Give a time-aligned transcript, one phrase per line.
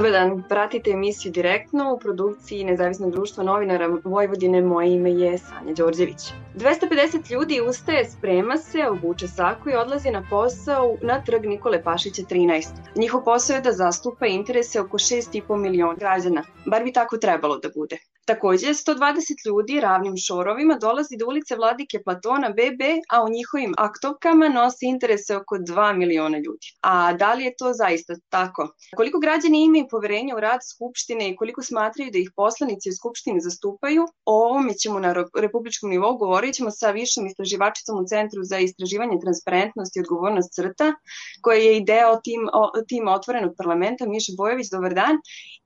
[0.00, 4.60] Dobar dan, pratite emisiju direktno u produkciji Nezavisnog društva novinara Vojvodine.
[4.62, 6.32] Moje ime je Sanja Đorđević.
[6.54, 12.22] 250 ljudi ustaje, sprema se, obuče saku i odlazi na posao na trg Nikole Pašića
[12.22, 12.66] 13.
[12.96, 16.44] Njihov posao je da zastupa interese oko 6,5 miliona građana.
[16.66, 17.98] Bar bi tako trebalo da bude.
[18.24, 24.48] Takođe, 120 ljudi ravnim šorovima dolazi do ulice Vladike Platona BB, a u njihovim aktovkama
[24.48, 26.66] nosi interese oko 2 miliona ljudi.
[26.80, 28.68] A da li je to zaista tako?
[28.96, 33.40] Koliko građani imaju poverenja u rad Skupštine i koliko smatraju da ih poslanici u Skupštini
[33.40, 38.58] zastupaju, o ovome ćemo na republičkom nivou govorit ćemo sa višom istraživačicom u Centru za
[38.58, 40.92] istraživanje transparentnosti i odgovornost CRTA,
[41.42, 45.16] koja je i deo tim, o, tima otvorenog parlamenta, Miša Bojović, dobar dan.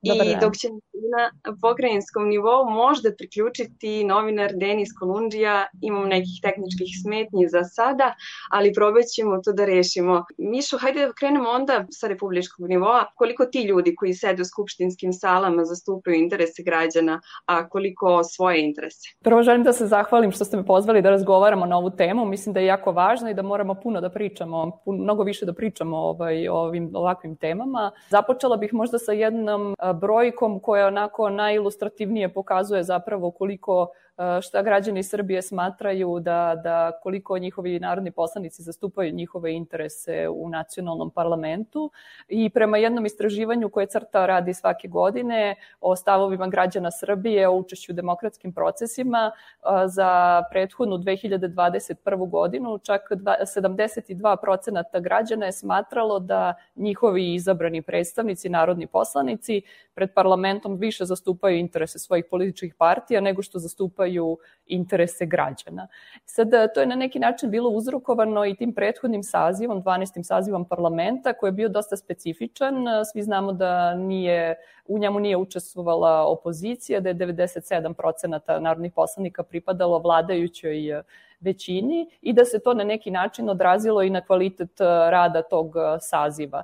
[0.07, 0.37] Dobar dan.
[0.37, 0.67] I dok će
[1.15, 1.23] na
[1.61, 5.65] pokrajinskom nivou nivou možda priključiti novinar Denis Kolundžija.
[5.81, 8.13] Imam nekih tehničkih smetnji za sada,
[8.51, 10.25] ali probat ćemo to da rešimo.
[10.37, 13.05] Mišo, hajde da krenemo onda sa republičkog nivoa.
[13.15, 19.09] Koliko ti ljudi koji sede u skupštinskim salama zastupaju interese građana, a koliko svoje interese?
[19.23, 22.25] Prvo želim da se zahvalim što ste me pozvali da razgovaramo na ovu temu.
[22.25, 25.97] Mislim da je jako važno i da moramo puno da pričamo, mnogo više da pričamo
[25.97, 27.91] ovaj, ovim, ovakvim temama.
[28.09, 34.61] Započela bih možda sa jednom brojkom koja je onako najilustrativnije pokazuje zapravo koliko E, šta
[34.61, 41.91] građani Srbije smatraju da, da koliko njihovi narodni poslanici zastupaju njihove interese u nacionalnom parlamentu
[42.27, 47.91] i prema jednom istraživanju koje CRTA radi svake godine o stavovima građana Srbije o učešću
[47.91, 52.29] u demokratskim procesima e, za prethodnu 2021.
[52.29, 59.61] godinu čak 72% građana je smatralo da njihovi izabrani predstavnici, narodni poslanici
[59.93, 65.87] pred parlamentom više zastupaju interese svojih političkih partija nego što zastupaju interese građana.
[66.25, 70.23] Sad, to je na neki način bilo uzrokovano i tim prethodnim sazivom, 12.
[70.23, 72.75] sazivom parlamenta, koji je bio dosta specifičan.
[73.11, 79.99] Svi znamo da nije, u njemu nije učestvovala opozicija, da je 97% narodnih poslanika pripadalo
[79.99, 81.03] vladajućoj
[81.39, 84.79] većini i da se to na neki način odrazilo i na kvalitet
[85.09, 86.63] rada tog saziva.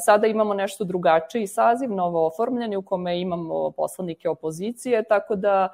[0.00, 5.68] Sada imamo nešto drugačiji saziv, novo oformljeni u kome imamo poslanike opozicije, tako da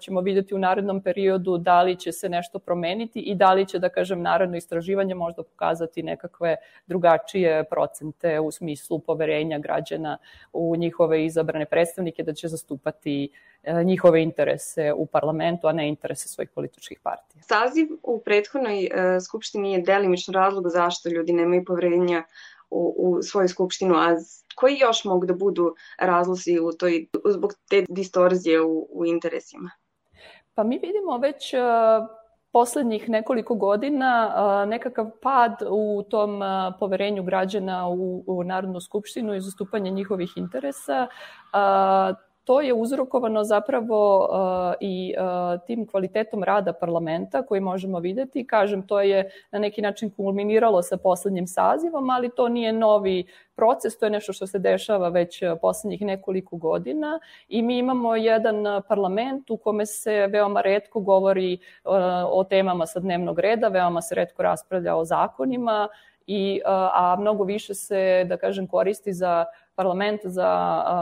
[0.00, 3.78] ćemo videti u narednom periodu da li će se nešto promeniti i da li će,
[3.78, 6.56] da kažem, naredno istraživanje možda pokazati nekakve
[6.86, 10.18] drugačije procente u smislu poverenja građana
[10.52, 13.28] u njihove izabrane predstavnike da će zastupati
[13.62, 17.42] e, njihove interese u parlamentu, a ne interese svojih političkih partija.
[17.42, 22.24] Saziv u prethodnoj uh, skupštini je delimično razlog zašto ljudi nemaju poverenja
[22.70, 24.16] u, u svoju skupštinu, a
[24.54, 29.70] koji još mogu da budu razlozi u toj, zbog te distorzije u, u interesima?
[30.54, 31.60] Pa mi vidimo već uh,
[32.52, 36.48] poslednjih nekoliko godina uh, nekakav pad u tom uh,
[36.78, 41.06] poverenju građana u, u Narodnu skupštinu i zastupanje njihovih interesa
[42.44, 48.46] to je uzrokovano zapravo uh, i uh, tim kvalitetom rada parlamenta koji možemo videti.
[48.46, 53.24] Kažem, to je na neki način kulminiralo sa poslednjim sazivom, ali to nije novi
[53.56, 58.64] proces, to je nešto što se dešava već poslednjih nekoliko godina i mi imamo jedan
[58.88, 61.92] parlament u kome se veoma redko govori uh,
[62.32, 65.88] o temama sa dnevnog reda, veoma se redko raspravlja o zakonima,
[66.32, 66.60] i,
[66.94, 69.44] a mnogo više se, da kažem, koristi za
[69.80, 70.50] parlament za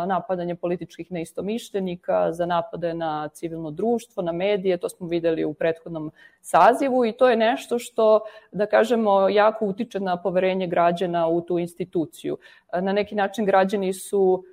[0.06, 6.11] napadanje političkih neistomišljenika, za napade na civilno društvo, na medije, to smo videli u prethodnom
[6.41, 8.21] sazivu i to je nešto što,
[8.53, 12.39] da kažemo, jako utiče na poverenje građana u tu instituciju.
[12.72, 14.44] Na neki način građani su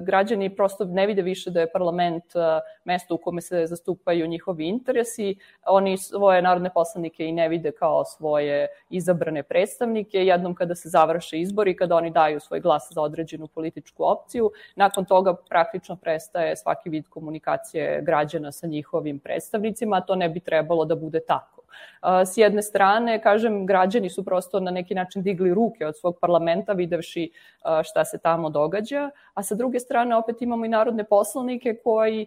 [0.00, 2.24] građani prosto ne vide više da je parlament
[2.84, 5.36] mesto u kome se zastupaju njihovi interesi.
[5.66, 10.18] Oni svoje narodne poslanike i ne vide kao svoje izabrane predstavnike.
[10.18, 15.04] Jednom kada se završe izbori, kada oni daju svoj glas za određenu političku opciju, nakon
[15.04, 20.84] toga praktično prestaje svaki vid komunikacije građana sa njihovim predstavnicima, a to ne bi trebalo
[20.84, 21.61] da bude tako.
[22.26, 26.72] S jedne strane, kažem, građani su prosto na neki način digli ruke od svog parlamenta
[26.72, 27.30] videvši
[27.84, 32.26] šta se tamo događa, a sa druge strane opet imamo i narodne poslanike koji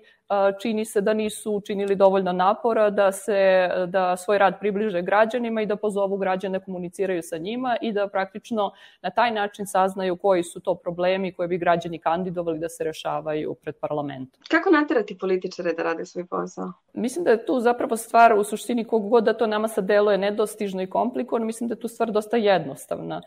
[0.62, 5.66] čini se da nisu učinili dovoljno napora da se da svoj rad približe građanima i
[5.66, 8.72] da pozovu građane komuniciraju sa njima i da praktično
[9.02, 13.54] na taj način saznaju koji su to problemi koje bi građani kandidovali da se rešavaju
[13.54, 14.42] pred parlamentom.
[14.50, 16.74] Kako naterati političare da rade svoj posao?
[16.94, 20.18] Mislim da je tu zapravo stvar u suštini kog god da to nama sad deluje
[20.18, 23.22] nedostižno i komplikovano, mislim da je tu stvar dosta jednostavna.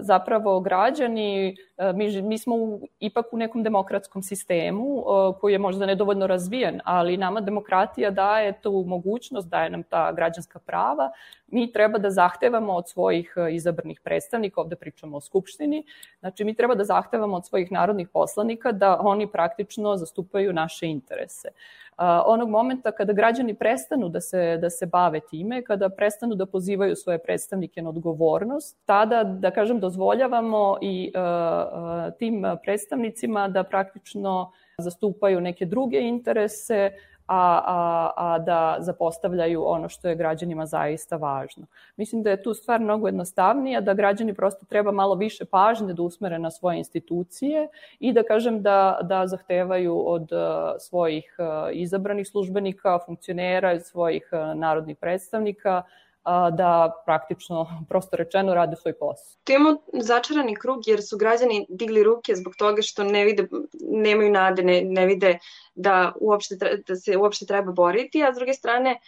[0.00, 1.56] Zapravo građani,
[1.94, 5.04] mi, mi smo u, ipak u nekom demokratskom sistemu
[5.40, 10.58] koji je možda nedovoljno razvijen, ali nama demokratija daje tu mogućnost, daje nam ta građanska
[10.58, 11.10] prava.
[11.46, 15.84] Mi treba da zahtevamo od svojih izabranih predstavnika, ovde pričamo o Skupštini,
[16.20, 21.48] znači mi treba da zahtevamo od svojih narodnih poslanika da oni praktično zastupaju naše interese
[22.26, 26.96] onog momenta kada građani prestanu da se, da se bave time, kada prestanu da pozivaju
[26.96, 31.12] svoje predstavnike na odgovornost, tada, da kažem, dozvoljavamo i
[32.18, 36.90] tim predstavnicima da praktično zastupaju neke druge interese,
[37.32, 41.66] a, a, a da zapostavljaju ono što je građanima zaista važno.
[41.96, 46.02] Mislim da je tu stvar mnogo jednostavnija, da građani prosto treba malo više pažnje da
[46.02, 47.68] usmere na svoje institucije
[47.98, 50.38] i da kažem da, da zahtevaju od uh,
[50.78, 55.82] svojih uh, izabranih službenika, funkcionera, svojih uh, narodnih predstavnika
[56.52, 59.40] da praktično, prosto rečeno, rade svoj posao.
[59.44, 63.48] Tu imamo začarani krug jer su građani digli ruke zbog toga što ne vide,
[63.80, 65.38] nemaju nade, ne, ne vide
[65.74, 66.56] da, uopšte,
[66.88, 69.00] da se uopšte treba boriti, a s druge strane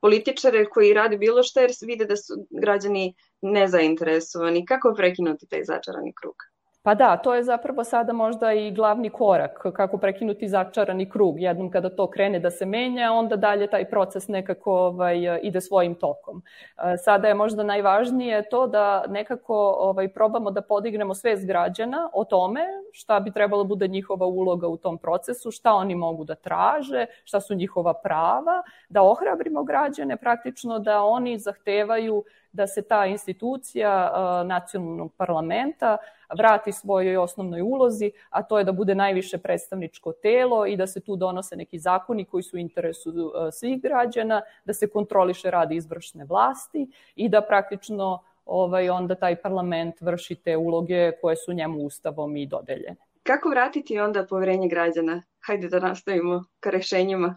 [0.00, 4.66] političare koji rade bilo šta jer vide da su građani nezainteresovani.
[4.66, 6.47] Kako prekinuti taj začarani krug?
[6.82, 11.40] Pa da, to je zapravo sada možda i glavni korak, kako prekinuti začarani krug.
[11.40, 15.94] Jednom kada to krene da se menja, onda dalje taj proces nekako ovaj, ide svojim
[15.94, 16.42] tokom.
[16.78, 22.24] E, sada je možda najvažnije to da nekako ovaj, probamo da podignemo svest građana o
[22.24, 22.60] tome
[22.92, 27.40] šta bi trebalo bude njihova uloga u tom procesu, šta oni mogu da traže, šta
[27.40, 34.12] su njihova prava, da ohrabrimo građane praktično da oni zahtevaju da se ta institucija
[34.44, 35.96] nacionalnog parlamenta
[36.38, 41.00] vrati svojoj osnovnoj ulozi, a to je da bude najviše predstavničko telo i da se
[41.00, 43.12] tu donose neki zakoni koji su u interesu
[43.52, 50.00] svih građana, da se kontroliše rad izvršne vlasti i da praktično ovaj, onda taj parlament
[50.00, 52.96] vrši te uloge koje su njemu ustavom i dodeljene.
[53.22, 55.22] Kako vratiti onda poverenje građana?
[55.46, 57.36] Hajde da nastavimo ka rešenjima.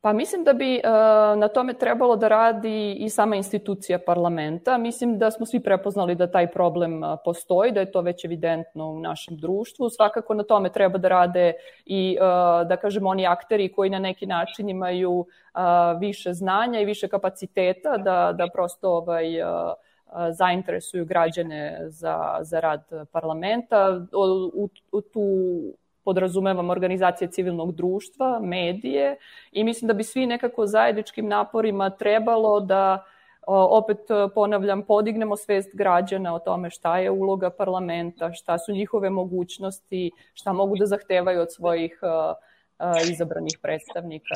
[0.00, 0.90] Pa mislim da bi uh,
[1.38, 4.78] na tome trebalo da radi i sama institucija parlamenta.
[4.78, 8.90] Mislim da smo svi prepoznali da taj problem uh, postoji, da je to već evidentno
[8.90, 9.90] u našem društvu.
[9.90, 11.52] Svakako na tome treba da rade
[11.84, 15.26] i, uh, da kažemo, oni akteri koji na neki način imaju
[16.00, 19.26] više znanja i više kapaciteta da, da prosto ovaj,
[20.30, 22.82] zainteresuju građane za, za rad
[23.12, 24.06] parlamenta.
[24.12, 25.22] U, u, u tu
[26.04, 29.16] podrazumevam organizacije civilnog društva, medije
[29.52, 33.04] i mislim da bi svi nekako zajedničkim naporima trebalo da
[33.46, 33.98] opet
[34.34, 40.52] ponavljam, podignemo svest građana o tome šta je uloga parlamenta, šta su njihove mogućnosti, šta
[40.52, 42.00] mogu da zahtevaju od svojih
[43.12, 44.34] izabranih predstavnika.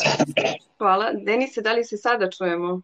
[0.78, 1.12] Hvala.
[1.12, 2.80] Denise, da li se sada čujemo?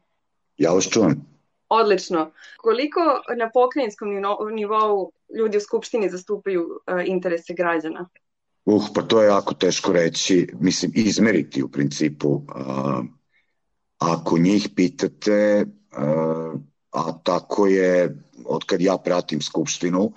[0.59, 1.38] Ja vas čujem.
[1.69, 2.31] Odlično.
[2.57, 3.01] Koliko
[3.39, 4.09] na pokrajinskom
[4.55, 8.09] nivou ljudi u Skupštini zastupaju interese građana?
[8.65, 12.29] Uh, pa to je jako teško reći, mislim, izmeriti u principu.
[12.29, 13.05] Uh,
[13.99, 16.61] ako njih pitate, uh,
[16.91, 20.13] a tako je, od kad ja pratim Skupštinu,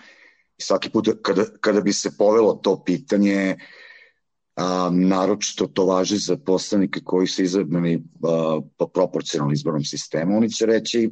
[0.62, 3.58] svaki put kada, kada bi se povelo to pitanje,
[4.56, 8.04] a, naročito to važi za poslanike koji su izabrani
[8.78, 11.10] po proporcionalnom izbornom sistemu, oni će reći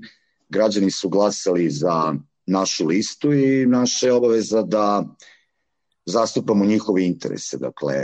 [0.50, 2.16] građani su glasali za
[2.46, 5.06] našu listu i naša je obaveza da
[6.06, 7.58] zastupamo njihove interese.
[7.58, 7.96] Dakle,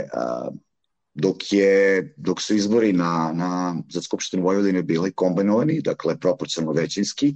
[1.14, 7.34] dok, je, dok su izbori na, na, za Skupštinu Vojvodine bili kombinovani, dakle, proporcionalno većinski,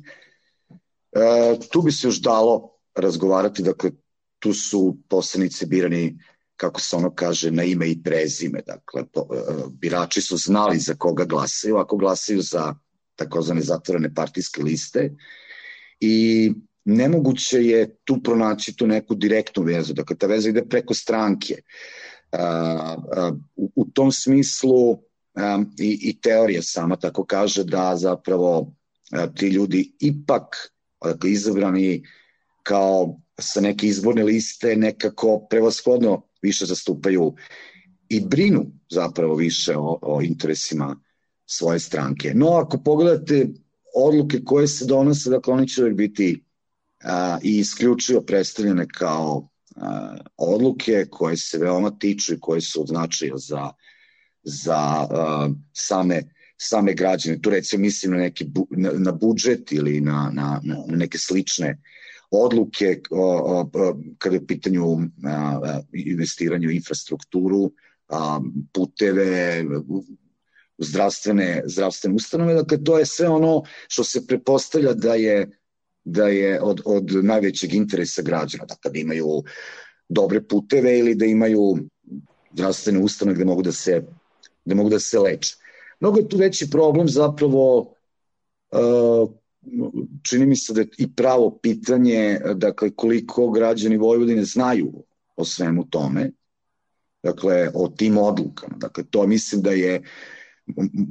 [1.71, 3.90] tu bi se još dalo razgovarati, dakle,
[4.38, 6.19] tu su poslanici birani
[6.57, 8.62] kako se ono kaže, na ime i prezime.
[8.67, 9.02] Dakle,
[9.71, 12.75] birači su znali za koga glasaju, ako glasaju za
[13.21, 15.11] takozvane zatvorene partijske liste
[16.00, 16.53] i
[16.85, 21.61] nemoguće je tu pronaći tu neku direktnu vezu, dakle ta veza ide preko stranke.
[22.33, 25.03] A, a, u, u tom smislu
[25.35, 28.73] a, i, i teorija sama tako kaže da zapravo
[29.12, 30.57] a, ti ljudi ipak
[31.05, 32.03] dakle, izabrani
[32.62, 37.35] kao sa neke izborne liste nekako prevashodno više zastupaju
[38.09, 40.97] i brinu zapravo više o, o interesima
[41.50, 42.33] svoje stranke.
[42.35, 43.49] No, ako pogledate
[43.95, 46.45] odluke koje se donose, dakle, oni će uvek biti
[47.04, 52.88] a, i isključivo predstavljene kao a, odluke koje se veoma tiču i koje su od
[52.88, 53.71] značaja za,
[54.42, 56.23] za a, same
[56.62, 57.40] same građane.
[57.40, 61.78] Tu recimo mislim na, neki, bu, na, na budžet ili na, na, na neke slične
[62.30, 67.73] odluke o, o, o, kada je u pitanju a, investiranje u infrastrukturu,
[68.09, 68.40] a,
[68.73, 69.64] puteve,
[70.81, 72.55] zdravstvene, zdravstvene ustanove.
[72.55, 75.49] Dakle, to je sve ono što se prepostavlja da je,
[76.05, 78.65] da je od, od najvećeg interesa građana.
[78.65, 79.43] Dakle, da imaju
[80.09, 81.79] dobre puteve ili da imaju
[82.53, 84.03] zdravstvene ustanove gde mogu da se,
[84.65, 85.57] gde mogu da se leče.
[86.01, 87.95] Mnogo je tu veći problem zapravo
[88.71, 89.31] uh,
[90.23, 94.93] čini mi se da je i pravo pitanje dakle koliko građani Vojvodine znaju
[95.37, 96.31] o svemu tome
[97.23, 100.03] dakle o tim odlukama dakle to mislim da je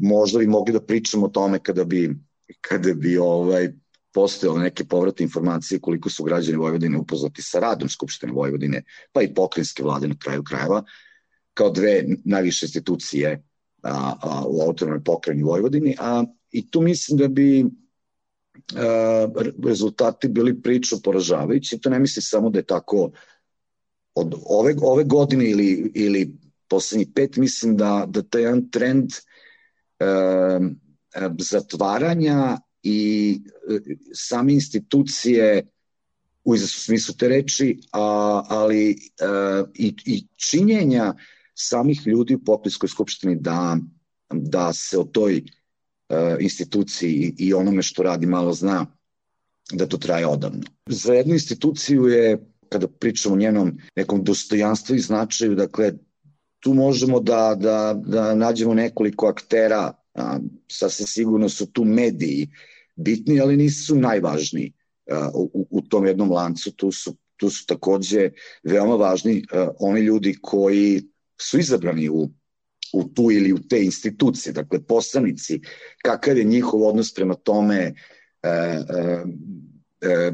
[0.01, 2.15] možda bi mogli da pričamo o tome kada bi
[2.61, 3.69] kada bi ovaj
[4.13, 9.33] postojale neke povratne informacije koliko su građani Vojvodine upoznati sa radom Skupštine Vojvodine, pa i
[9.33, 10.83] pokrinjske vlade na kraju krajeva,
[11.53, 13.43] kao dve najviše institucije
[13.83, 17.65] a, a, u autonomnoj pokrajini Vojvodini, a i tu mislim da bi
[18.75, 19.27] a,
[19.65, 23.11] rezultati bili priču poražavajući, to ne misli samo da je tako
[24.15, 26.33] od ove, ove godine ili, ili
[26.67, 29.28] poslednjih pet, mislim da, da taj jedan trend a,
[31.39, 35.67] zatvaranja i e, same institucije
[36.43, 41.13] u izrasu smislu te reči, a, ali a, i, i činjenja
[41.55, 43.77] samih ljudi u Pokrijskoj skupštini da,
[44.29, 45.43] da se o toj
[46.09, 48.85] a, instituciji i onome što radi malo zna,
[49.71, 50.63] da to traje odavno.
[50.89, 55.93] Za jednu instituciju je, kada pričamo o njenom nekom dostojanstvu i značaju, dakle,
[56.59, 62.49] tu možemo da, da, da nađemo nekoliko aktera A, sasvim sigurno su tu mediji
[62.95, 64.73] bitni, ali nisu najvažniji
[65.11, 66.71] a, u, u tom jednom lancu.
[66.71, 68.29] Tu su, tu su takođe
[68.63, 71.03] veoma važni a, oni ljudi koji
[71.41, 72.29] su izabrani u
[72.93, 75.59] u tu ili u te institucije, dakle poslanici,
[76.03, 77.93] kakav je njihov odnos prema tome,
[78.43, 78.81] e, e,
[80.01, 80.31] e,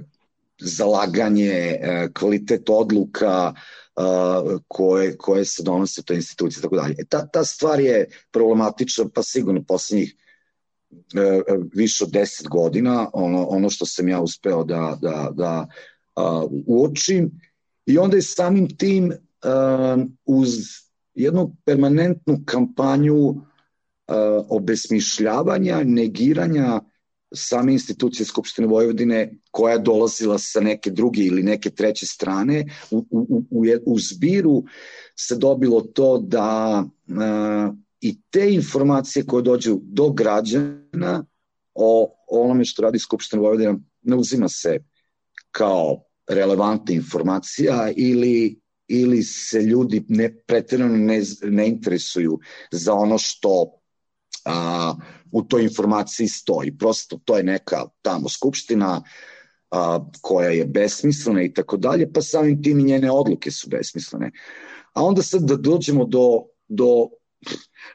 [0.59, 3.53] zalaganje, e, kvalitet odluka,
[4.67, 6.95] koje, koje se donose u toj instituciji tako dalje.
[6.97, 10.15] E, ta, ta stvar je problematična pa sigurno poslednjih
[11.15, 11.41] e, e,
[11.73, 15.67] više od 10 godina, ono, ono što sam ja uspeo da, da, da
[16.65, 17.31] uočim
[17.85, 19.13] i onda je samim tim
[20.25, 20.49] uz
[21.13, 23.35] jednu permanentnu kampanju
[24.49, 26.81] obesmišljavanja, negiranja
[27.35, 33.05] same institucije Skupštine Vojvodine koja je dolazila sa neke druge ili neke treće strane, u,
[33.09, 34.63] u, u, u zbiru
[35.15, 36.83] se dobilo to da
[37.19, 41.25] a, i te informacije koje dođu do građana
[41.73, 44.79] o onome što radi Skupština Vojvodina ne uzima se
[45.51, 52.39] kao relevantna informacija ili ili se ljudi ne pretjerano ne, ne interesuju
[52.71, 53.81] za ono što
[54.45, 54.93] a,
[55.31, 56.77] u toj informaciji stoji.
[56.77, 59.03] Prosto to je neka tamo skupština
[59.71, 64.31] a, koja je besmislena i tako dalje, pa samim tim i njene odluke su besmislene.
[64.93, 67.09] A onda sad da dođemo do, do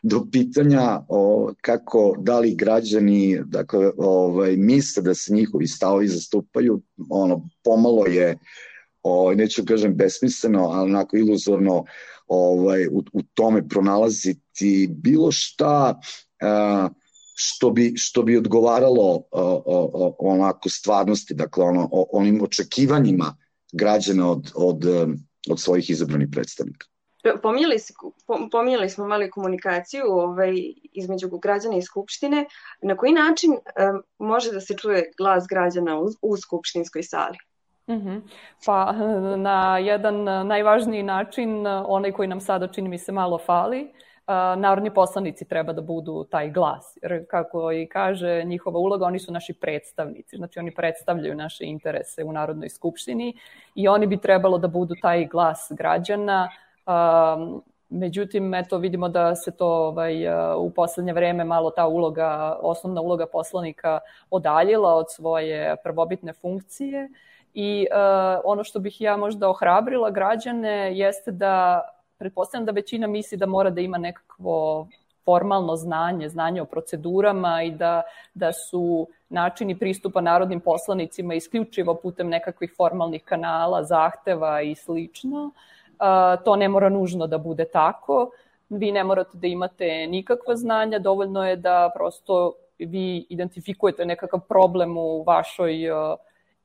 [0.03, 6.83] do pitanja o, kako da li građani dakle ovaj misle da se njihovi stavovi zastupaju
[7.11, 8.39] ono pomalo je
[9.03, 11.85] ovaj neću kažem besmisleno ali onako iluzorno
[12.27, 16.01] ovaj u, u tome pronalaziti bilo šta
[17.35, 19.23] što bi, što bi odgovaralo
[20.19, 23.37] onako stvarnosti, dakle ono, onim očekivanjima
[23.73, 24.85] građana od, od,
[25.51, 26.87] od svojih izabranih predstavnika.
[27.43, 27.77] Pominjali,
[28.51, 30.55] pominjali smo mali komunikaciju ovaj,
[30.93, 32.47] između građana i Skupštine.
[32.83, 37.39] Na koji način um, može da se čuje glas građana u, u Skupštinskoj sali?
[37.89, 38.21] Mm -hmm.
[38.67, 38.93] Pa
[39.37, 43.93] na jedan najvažniji način, onaj koji nam sada čini mi se malo fali,
[44.57, 46.99] narodni poslanici treba da budu taj glas.
[47.03, 50.37] Jer kako i kaže njihova uloga, oni su naši predstavnici.
[50.37, 53.35] Znači oni predstavljaju naše interese u Narodnoj skupštini
[53.75, 56.49] i oni bi trebalo da budu taj glas građana.
[57.89, 63.27] Međutim, eto, vidimo da se to ovaj, u poslednje vreme malo ta uloga, osnovna uloga
[63.27, 63.99] poslanika
[64.31, 67.09] odaljila od svoje prvobitne funkcije
[67.55, 71.83] i uh, ono što bih ja možda ohrabrila građane jeste da
[72.21, 74.89] pretpostavljam da većina misli da mora da ima nekakvo
[75.25, 78.03] formalno znanje, znanje o procedurama i da,
[78.35, 85.51] da su načini pristupa narodnim poslanicima isključivo putem nekakvih formalnih kanala, zahteva i slično.
[86.45, 88.31] To ne mora nužno da bude tako.
[88.69, 94.97] Vi ne morate da imate nikakva znanja, dovoljno je da prosto vi identifikujete nekakav problem
[94.99, 95.89] u vašoj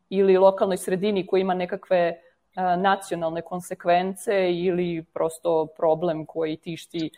[0.10, 2.20] ili lokalnoj sredini koji ima nekakve
[2.56, 7.10] nacionalne konsekvence ili prosto problem koji tišti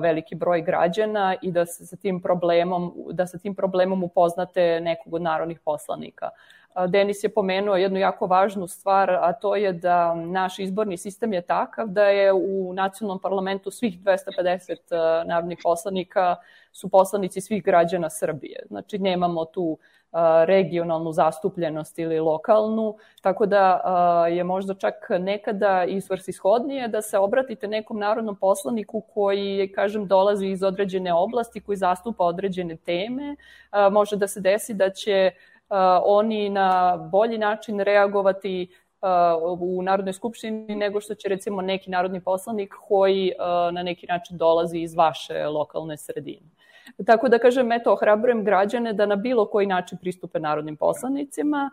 [0.00, 5.14] veliki broj građana i da se sa tim problemom da sa tim problemom upoznate nekog
[5.14, 6.30] od narodnih poslanika.
[6.88, 11.42] Denis je pomenuo jednu jako važnu stvar, a to je da naš izborni sistem je
[11.42, 16.36] takav da je u nacionalnom parlamentu svih 250 narodnih poslanika
[16.72, 18.62] su poslanici svih građana Srbije.
[18.68, 19.78] Znači nemamo tu
[20.44, 23.82] regionalnu zastupljenost ili lokalnu, tako da
[24.30, 30.46] je možda čak nekada i svrsishodnije da se obratite nekom narodnom poslaniku koji, kažem, dolazi
[30.46, 33.36] iz određene oblasti, koji zastupa određene teme.
[33.90, 35.30] Može da se desi da će
[36.04, 38.68] oni na bolji način reagovati
[39.60, 43.32] u Narodnoj skupštini nego što će recimo neki narodni poslanik koji
[43.72, 46.56] na neki način dolazi iz vaše lokalne sredine.
[47.06, 51.70] Tako da kažem, eto, ohrabrujem građane da na bilo koji način pristupe narodnim poslanicima,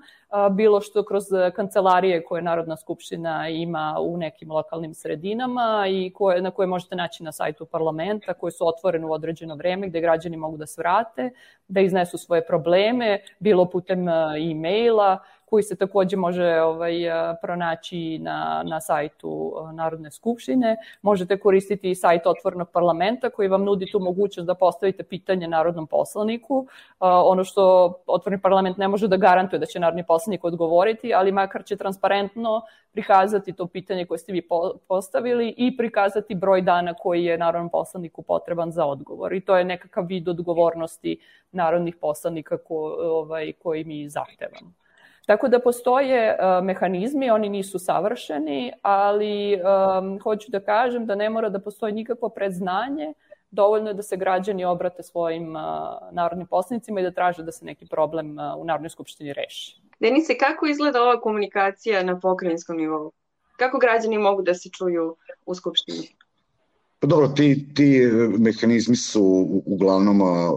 [0.51, 1.23] bilo što kroz
[1.55, 7.23] kancelarije koje Narodna skupština ima u nekim lokalnim sredinama i koje, na koje možete naći
[7.23, 11.29] na sajtu parlamenta, koje su otvorene u određeno vreme gde građani mogu da svrate,
[11.67, 15.19] da iznesu svoje probleme, bilo putem e-maila,
[15.53, 16.93] koji se takođe može ovaj,
[17.41, 20.77] pronaći na, na sajtu Narodne skupštine.
[21.01, 25.87] Možete koristiti i sajt Otvornog parlamenta koji vam nudi tu mogućnost da postavite pitanje narodnom
[25.87, 26.67] poslaniku.
[26.99, 31.63] Ono što Otvorni parlament ne može da garantuje da će narodni poslanik odgovoriti, ali makar
[31.63, 34.47] će transparentno prikazati to pitanje koje ste vi
[34.87, 39.33] postavili i prikazati broj dana koji je narodnom poslaniku potreban za odgovor.
[39.33, 41.19] I to je nekakav vid odgovornosti
[41.51, 44.82] narodnih poslanika ko, ovaj, koji mi zahtevamo.
[45.25, 51.29] Tako da postoje uh, mehanizmi, oni nisu savršeni, ali um, hoću da kažem da ne
[51.29, 53.13] mora da postoji nikakvo predznanje,
[53.51, 55.61] dovoljno je da se građani obrate svojim uh,
[56.11, 59.81] narodnim poslanicima i da traže da se neki problem uh, u Narodnoj skupštini reši.
[59.99, 63.11] Denise, kako izgleda ova komunikacija na pokrajinskom nivou?
[63.57, 65.15] Kako građani mogu da se čuju
[65.45, 66.22] u Skupštini?
[67.03, 68.01] Pa dobro, ti, ti
[68.39, 69.23] mehanizmi su
[69.65, 70.51] uglavnom a,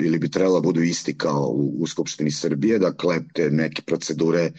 [0.00, 4.50] ili bi trebala da budu isti kao u, u Skupštini Srbije, dakle te neke procedure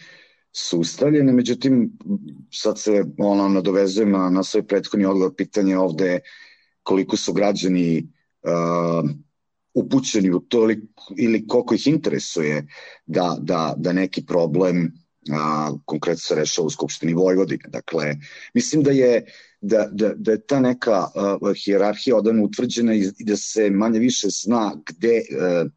[0.52, 1.92] su ustavljene, međutim
[2.52, 6.20] sad se ono nadovezujem na, na svoj prethodni odgovor pitanje ovde
[6.82, 8.08] koliko su građani
[8.42, 9.02] a,
[9.74, 12.66] upućeni u to ili, ili koliko ih interesuje
[13.06, 14.92] da, da, da neki problem
[15.32, 17.64] a, konkretno se rešava u Skupštini Vojvodine.
[17.68, 18.16] Dakle,
[18.54, 19.26] mislim da je
[19.66, 21.06] da, da, da je ta neka
[21.40, 25.70] uh, hijerarhija odavno utvrđena i, i da se manje više zna gde, uh,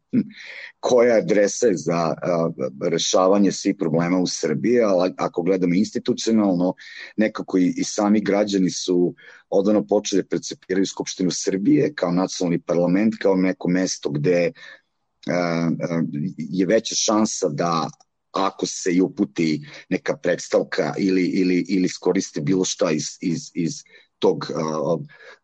[0.79, 2.53] koja je adresa za uh,
[2.91, 6.73] rešavanje svih problema u Srbiji, ali ako gledamo institucionalno,
[7.17, 9.15] nekako i, i sami građani su
[9.49, 16.03] odavno počeli da percepiraju Skupštinu Srbije kao nacionalni parlament, kao neko mesto gde uh, uh,
[16.37, 17.89] je veća šansa da
[18.37, 23.73] ako se i uputi neka predstavka ili, ili, ili skoriste bilo šta iz, iz, iz
[24.19, 24.51] tog,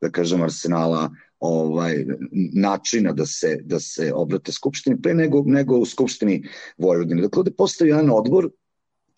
[0.01, 2.05] da kažem, arsenala ovaj
[2.53, 6.43] načina da se da se obrate skupštini pre nego nego u skupštini
[6.77, 7.21] Vojvodine.
[7.21, 8.49] Dakle, ovde postoji jedan odbor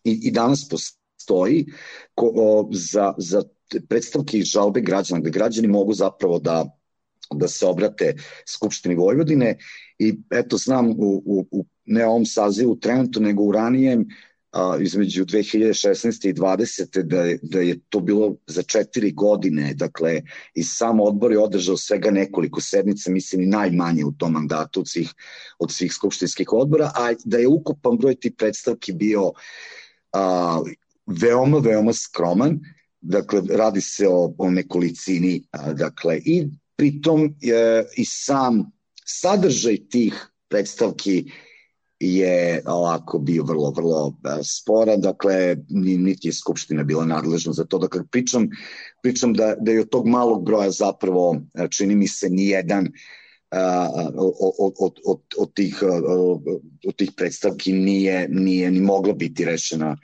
[0.04, 1.66] i, i danas postoji
[2.16, 3.44] ko, o, za, za
[3.90, 6.66] predstavke i žalbe građana, gde građani mogu zapravo da
[7.34, 8.16] da se obrate
[8.48, 9.58] Skupštini Vojvodine
[10.00, 14.06] i eto znam u, u, u ne ovom sazivu trenutno, nego u ranijem
[14.52, 16.30] a, između 2016.
[16.30, 17.02] i 20.
[17.02, 20.22] Da je, da je to bilo za četiri godine, dakle,
[20.54, 24.90] i sam odbor je održao svega nekoliko sednica, mislim i najmanje u tom mandatu od
[24.90, 25.14] svih,
[25.60, 29.32] od svih skupštinskih odbora, a da je ukupan broj tih predstavki bio
[30.14, 30.62] a,
[31.06, 32.60] veoma, veoma skroman,
[33.02, 38.72] dakle, radi se o, o nekolicini, a, dakle, i pritom je, i sam
[39.06, 41.32] sadržaj tih predstavki
[42.00, 47.78] je ovako bio vrlo, vrlo e, spora, dakle, niti je Skupština bila nadležna za to.
[47.78, 48.50] Dakle, pričam,
[49.04, 52.88] pričam da, da je od tog malog broja zapravo, e, čini mi se, nijedan
[54.60, 55.84] od, od, od, od, tih,
[56.88, 59.98] od tih predstavki nije, nije ni mogla biti rešena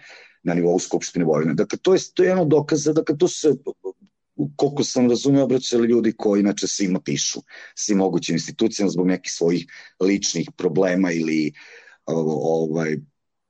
[0.44, 1.54] na nivou Skupštine Vojvodine.
[1.54, 3.56] Dakle, to je, to je jedno dokaza, dakle, to se
[4.56, 7.42] koliko sam razumeo, obraćali ljudi koji inače svima pišu,
[7.76, 9.66] svim mogućim institucijama zbog nekih svojih
[10.00, 11.54] ličnih problema ili
[12.06, 12.98] ovaj,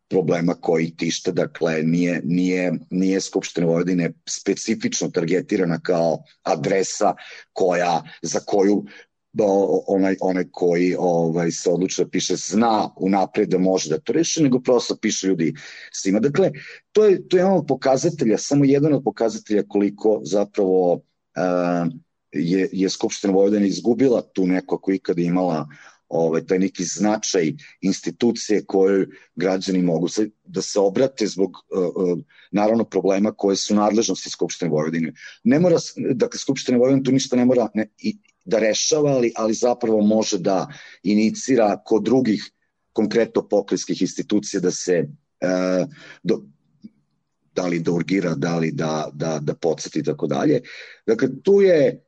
[0.09, 7.13] problema koji tište, dakle nije, nije, nije Skupština Vojvodine specifično targetirana kao adresa
[7.53, 8.85] koja, za koju
[9.87, 14.43] onaj, onaj koji ovaj, se odlučuje da piše zna unapred da može da to reši,
[14.43, 15.53] nego prosto piše ljudi
[15.91, 16.19] svima.
[16.19, 16.51] Dakle,
[16.91, 21.91] to je, to je jedan pokazatelja, samo jedan od pokazatelja koliko zapravo uh,
[22.31, 25.67] je, je Skupština Vojvodina izgubila tu neko ako ikada imala
[26.11, 32.19] ovaj, taj neki značaj institucije koju građani mogu se, da se obrate zbog uh,
[32.51, 35.13] naravno problema koje su nadležnosti Skupštine Vojvodine.
[35.43, 35.77] Ne mora,
[36.13, 40.37] dakle, Skupština Vojvodine tu ništa ne mora ne, i, da rešava, ali, ali zapravo može
[40.37, 40.67] da
[41.03, 42.51] inicira kod drugih
[42.93, 45.05] konkretno pokrijskih institucija da se e,
[46.23, 46.43] do,
[47.55, 50.61] da li da urgira, da li da, da, da podsjeti i tako dalje.
[51.07, 52.03] Dakle, tu je,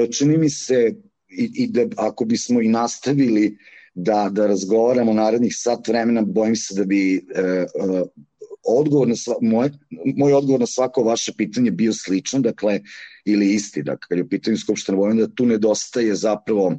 [0.00, 0.94] e, čini mi se,
[1.36, 3.56] i, i da ako bismo i nastavili
[3.94, 7.66] da, da razgovaramo narednih sat vremena, bojim se da bi e, e,
[8.64, 9.70] odgovor na sva, moj,
[10.16, 12.80] moj odgovor na svako vaše pitanje bio sličan, dakle,
[13.24, 16.72] ili isti, dakle, kad je u pitanju Skupština Vojvodina, da tu nedostaje zapravo,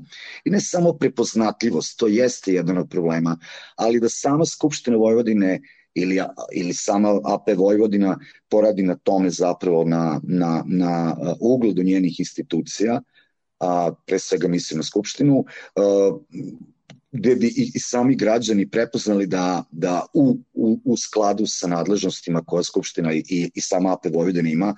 [0.46, 3.38] i ne samo prepoznatljivost, to jeste jedan od problema,
[3.76, 5.60] ali da sama Skupština Vojvodine
[5.94, 6.20] ili,
[6.54, 13.02] ili sama AP Vojvodina poradi na tome zapravo na, na, na ugledu njenih institucija,
[13.66, 16.18] a pre svega mislim na Skupštinu, a,
[17.12, 22.44] gde bi i, i sami građani prepoznali da, da u, u, u skladu sa nadležnostima
[22.46, 24.76] koja Skupština i, i sama AP Vojvodina ima,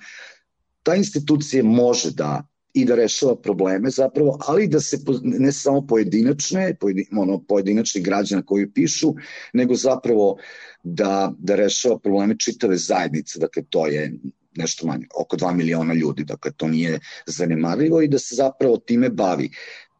[0.82, 6.76] ta institucija može da i da rešava probleme zapravo, ali da se ne samo pojedinačne,
[7.16, 9.14] ono, pojedinačni građana koji pišu,
[9.52, 10.36] nego zapravo
[10.82, 14.12] da, da rešava probleme čitave zajednice, dakle to je
[14.56, 19.08] nešto manje, oko 2 miliona ljudi, dakle to nije zanemarivo i da se zapravo time
[19.08, 19.50] bavi.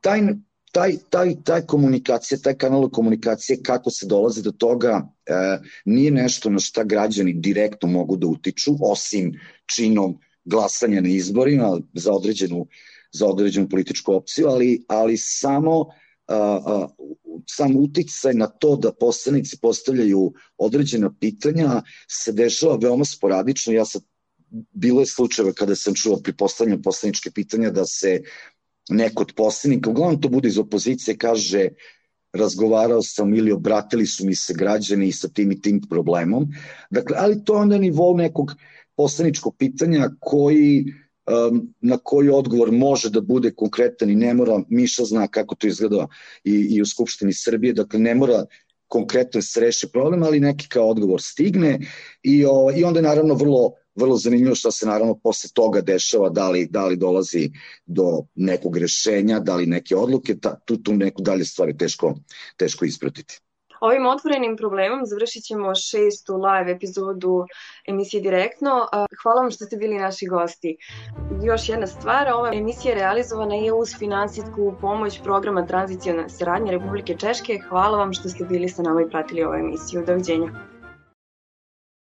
[0.01, 0.21] Taj,
[0.73, 6.51] taj, taj, taj komunikacija, taj kanal komunikacije, kako se dolazi do toga, e, nije nešto
[6.51, 9.33] na šta građani direktno mogu da utiču, osim
[9.75, 12.67] činom glasanja na izborima za određenu,
[13.13, 15.87] za određenu političku opciju, ali, ali samo
[16.29, 16.89] a, a,
[17.47, 23.73] sam uticaj na to da poslanici postavljaju određena pitanja se dešava veoma sporadično.
[23.73, 24.03] Ja sad
[24.73, 28.21] bilo je slučajeva kada sam čuo pri postavljanju poslaničke pitanja da se
[28.89, 31.69] neko od poslanika, uglavnom to bude iz opozicije, kaže
[32.33, 36.49] razgovarao sam ili obratili su mi se građani sa tim i tim problemom.
[36.91, 38.53] Dakle, ali to je onda nivo nekog
[38.97, 45.05] poslaničkog pitanja koji um, na koji odgovor može da bude konkretan i ne mora, Miša
[45.05, 46.07] zna kako to izgleda
[46.45, 48.45] i, i u Skupštini Srbije, dakle ne mora
[48.89, 51.79] konkretno se reši problem, ali neki kao odgovor stigne
[52.23, 56.29] i, o, i onda je naravno vrlo vrlo zanimljivo šta se naravno posle toga dešava,
[56.29, 57.51] da li, da li dolazi
[57.87, 62.15] do nekog rešenja, da li neke odluke, ta, tu, tu neku dalje stvari teško,
[62.57, 63.41] teško ispratiti.
[63.81, 67.45] Ovim otvorenim problemom završit ćemo šestu live epizodu
[67.87, 68.89] emisije Direktno.
[69.23, 70.77] Hvala vam što ste bili naši gosti.
[71.45, 77.59] Još jedna stvar, ova emisija realizovana je uz finansijsku pomoć programa Tranzicijona saradnja Republike Češke.
[77.69, 80.05] Hvala vam što ste bili sa nama i pratili ovu emisiju.
[80.07, 80.78] Doviđenja.